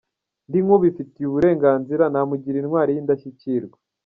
Ndi 0.47 0.59
nk’ubifitiye 0.63 1.25
uburenganzira, 1.27 2.03
namugira 2.13 2.57
intwari 2.59 2.91
y’indashyikirwa. 2.93 3.77